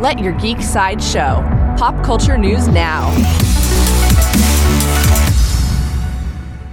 Let 0.00 0.18
your 0.18 0.32
geek 0.32 0.62
side 0.62 1.02
show. 1.02 1.44
Pop 1.76 2.02
culture 2.02 2.38
news 2.38 2.68
now. 2.68 3.10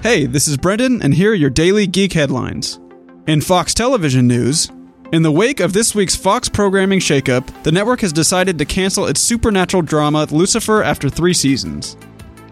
Hey, 0.02 0.26
this 0.26 0.48
is 0.48 0.56
Brendan, 0.56 1.02
and 1.02 1.14
here 1.14 1.32
are 1.32 1.36
your 1.36 1.50
daily 1.50 1.88
geek 1.88 2.14
headlines. 2.14 2.80
In 3.28 3.42
Fox 3.42 3.74
television 3.74 4.28
news, 4.28 4.72
in 5.12 5.24
the 5.24 5.32
wake 5.34 5.60
of 5.60 5.74
this 5.74 5.94
week's 5.94 6.16
Fox 6.16 6.48
programming 6.48 7.00
shakeup, 7.00 7.52
the 7.64 7.72
network 7.74 8.00
has 8.00 8.14
decided 8.14 8.58
to 8.60 8.64
cancel 8.64 9.08
its 9.08 9.20
supernatural 9.20 9.84
drama 9.84 10.26
Lucifer 10.32 10.82
after 10.82 11.10
three 11.10 11.34
seasons. 11.34 11.98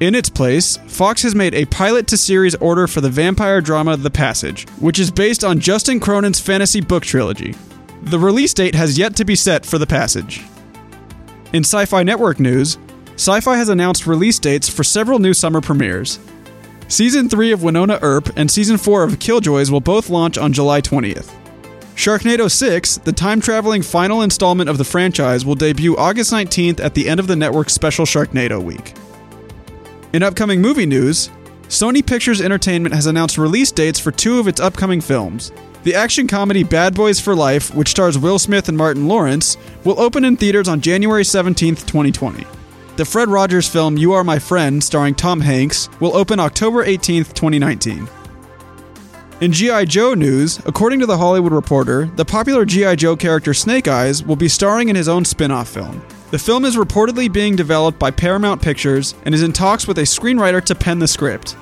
In 0.01 0.13
its 0.13 0.29
place, 0.29 0.75
Fox 0.87 1.21
has 1.21 1.33
made 1.33 1.55
a 1.55 1.63
pilot 1.67 2.05
to 2.07 2.17
series 2.17 2.55
order 2.55 2.85
for 2.85 2.99
the 2.99 3.09
vampire 3.09 3.61
drama 3.61 3.95
The 3.95 4.11
Passage, 4.11 4.67
which 4.81 4.99
is 4.99 5.09
based 5.09 5.45
on 5.45 5.61
Justin 5.61 6.01
Cronin's 6.01 6.41
fantasy 6.41 6.81
book 6.81 7.05
trilogy. 7.05 7.55
The 8.01 8.19
release 8.19 8.53
date 8.53 8.75
has 8.75 8.97
yet 8.97 9.15
to 9.15 9.23
be 9.23 9.37
set 9.37 9.65
for 9.65 9.77
The 9.77 9.87
Passage. 9.87 10.43
In 11.55 11.63
Syfy 11.63 12.05
Network 12.05 12.41
news, 12.41 12.77
Syfy 13.15 13.55
has 13.55 13.69
announced 13.69 14.05
release 14.05 14.39
dates 14.39 14.67
for 14.67 14.83
several 14.83 15.19
new 15.19 15.33
summer 15.33 15.61
premieres. 15.61 16.19
Season 16.89 17.29
3 17.29 17.53
of 17.53 17.61
Wynonna 17.61 17.97
Earp 18.01 18.29
and 18.35 18.51
Season 18.51 18.77
4 18.77 19.03
of 19.03 19.19
Killjoys 19.19 19.71
will 19.71 19.79
both 19.79 20.09
launch 20.09 20.37
on 20.37 20.51
July 20.51 20.81
20th. 20.81 21.33
Sharknado 21.95 22.51
6, 22.51 22.97
the 22.97 23.13
time 23.13 23.39
traveling 23.39 23.83
final 23.83 24.21
installment 24.21 24.69
of 24.69 24.77
the 24.77 24.83
franchise, 24.83 25.45
will 25.45 25.55
debut 25.55 25.95
August 25.95 26.33
19th 26.33 26.81
at 26.81 26.93
the 26.93 27.07
end 27.07 27.21
of 27.21 27.27
the 27.27 27.37
network's 27.37 27.71
special 27.71 28.03
Sharknado 28.03 28.61
week. 28.61 28.93
In 30.11 30.23
upcoming 30.23 30.59
movie 30.59 30.85
news, 30.85 31.29
Sony 31.69 32.05
Pictures 32.05 32.41
Entertainment 32.41 32.93
has 32.93 33.05
announced 33.05 33.37
release 33.37 33.71
dates 33.71 33.97
for 33.97 34.11
two 34.11 34.39
of 34.39 34.49
its 34.49 34.59
upcoming 34.59 34.99
films. 34.99 35.53
The 35.85 35.93
action 35.93 36.25
comedy 36.25 36.63
Bad 36.63 36.95
Boys 36.95 37.19
for 37.19 37.35
Life, 37.35 37.71
which 37.75 37.89
stars 37.89 38.17
Will 38.17 38.39
Smith 38.39 38.69
and 38.69 38.75
Martin 38.75 39.07
Lawrence, 39.07 39.55
will 39.83 39.99
open 39.99 40.25
in 40.25 40.35
theaters 40.35 40.67
on 40.67 40.81
January 40.81 41.23
17, 41.23 41.75
2020. 41.75 42.43
The 42.95 43.05
Fred 43.05 43.29
Rogers 43.29 43.69
film 43.69 43.95
You 43.95 44.13
Are 44.13 44.23
My 44.23 44.39
Friend, 44.39 44.83
starring 44.83 45.13
Tom 45.13 45.41
Hanks, 45.41 45.87
will 45.99 46.17
open 46.17 46.39
October 46.39 46.83
18, 46.83 47.25
2019. 47.25 48.09
In 49.41 49.51
G.I. 49.51 49.85
Joe 49.85 50.15
news, 50.15 50.59
according 50.65 51.01
to 51.01 51.05
The 51.05 51.19
Hollywood 51.19 51.53
Reporter, 51.53 52.07
the 52.15 52.25
popular 52.25 52.65
G.I. 52.65 52.95
Joe 52.95 53.15
character 53.15 53.53
Snake 53.53 53.87
Eyes 53.87 54.23
will 54.23 54.35
be 54.35 54.47
starring 54.47 54.89
in 54.89 54.95
his 54.95 55.07
own 55.07 55.23
spin 55.23 55.51
off 55.51 55.69
film. 55.69 56.03
The 56.31 56.39
film 56.39 56.65
is 56.65 56.77
reportedly 56.77 57.31
being 57.31 57.55
developed 57.55 57.99
by 57.99 58.09
Paramount 58.09 58.59
Pictures 58.59 59.13
and 59.23 59.35
is 59.35 59.43
in 59.43 59.53
talks 59.53 59.87
with 59.87 59.99
a 59.99 60.01
screenwriter 60.01 60.65
to 60.65 60.73
pen 60.73 60.97
the 60.97 61.07
script. 61.07 61.55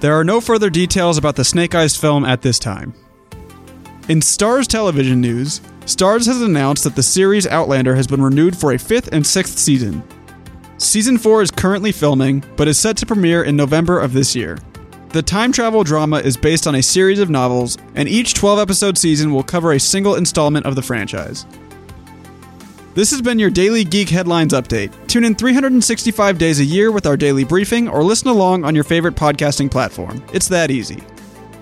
There 0.00 0.18
are 0.18 0.24
no 0.24 0.40
further 0.40 0.68
details 0.68 1.16
about 1.16 1.36
the 1.36 1.44
Snake 1.44 1.76
Eyes 1.76 1.96
film 1.96 2.24
at 2.24 2.42
this 2.42 2.58
time. 2.58 2.92
In 4.08 4.20
Starz 4.20 4.66
television 4.66 5.20
news, 5.20 5.60
Starz 5.80 6.26
has 6.26 6.40
announced 6.40 6.82
that 6.84 6.96
the 6.96 7.02
series 7.02 7.46
Outlander 7.46 7.94
has 7.94 8.06
been 8.06 8.22
renewed 8.22 8.56
for 8.56 8.72
a 8.72 8.78
fifth 8.78 9.12
and 9.12 9.26
sixth 9.26 9.58
season. 9.58 10.02
Season 10.78 11.18
4 11.18 11.42
is 11.42 11.50
currently 11.50 11.92
filming, 11.92 12.42
but 12.56 12.68
is 12.68 12.78
set 12.78 12.96
to 12.96 13.06
premiere 13.06 13.42
in 13.42 13.54
November 13.54 14.00
of 14.00 14.14
this 14.14 14.34
year. 14.34 14.56
The 15.10 15.20
time 15.20 15.52
travel 15.52 15.84
drama 15.84 16.20
is 16.20 16.38
based 16.38 16.66
on 16.66 16.76
a 16.76 16.82
series 16.82 17.18
of 17.18 17.28
novels, 17.28 17.76
and 17.96 18.08
each 18.08 18.32
12 18.32 18.58
episode 18.58 18.96
season 18.96 19.30
will 19.30 19.42
cover 19.42 19.72
a 19.72 19.80
single 19.80 20.14
installment 20.14 20.64
of 20.64 20.74
the 20.74 20.80
franchise. 20.80 21.44
This 22.94 23.10
has 23.10 23.20
been 23.20 23.38
your 23.38 23.50
Daily 23.50 23.84
Geek 23.84 24.08
Headlines 24.08 24.54
Update. 24.54 24.90
Tune 25.06 25.24
in 25.24 25.34
365 25.34 26.38
days 26.38 26.60
a 26.60 26.64
year 26.64 26.90
with 26.90 27.06
our 27.06 27.18
daily 27.18 27.44
briefing 27.44 27.88
or 27.88 28.02
listen 28.02 28.28
along 28.28 28.64
on 28.64 28.74
your 28.74 28.84
favorite 28.84 29.16
podcasting 29.16 29.70
platform. 29.70 30.24
It's 30.32 30.48
that 30.48 30.70
easy. 30.70 31.02